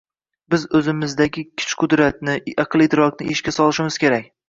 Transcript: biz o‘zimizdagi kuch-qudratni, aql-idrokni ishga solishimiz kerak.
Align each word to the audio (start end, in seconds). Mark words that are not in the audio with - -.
biz 0.53 0.63
o‘zimizdagi 0.79 1.45
kuch-qudratni, 1.63 2.39
aql-idrokni 2.67 3.33
ishga 3.37 3.59
solishimiz 3.63 4.05
kerak. 4.07 4.33